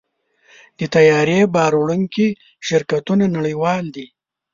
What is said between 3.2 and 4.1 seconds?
نړیوال دي.